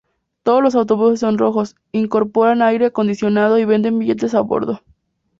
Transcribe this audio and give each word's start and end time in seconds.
Todos 0.41 0.63
los 0.63 0.73
autobuses 0.73 1.19
son 1.19 1.37
rojos, 1.37 1.75
incorporan 1.91 2.63
aire 2.63 2.87
acondicionado 2.87 3.59
y 3.59 3.65
venden 3.65 3.99
billetes 3.99 4.33
a 4.33 4.41
bordo. 4.41 4.81